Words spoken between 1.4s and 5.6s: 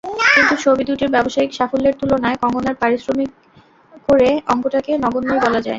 সাফল্যের তুলনায় কঙ্গনার পারিশ্রমিকরে অঙ্কটাকে নগণ্যই বলা